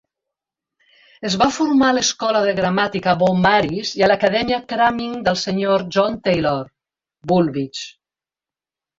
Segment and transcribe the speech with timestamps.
[1.29, 5.75] Es va formar a l'Escola de gramàtica Beaumaris i a l'Acadèmia Cramming del Sr.
[5.97, 6.63] John Taylor,
[7.33, 7.83] Woolwich.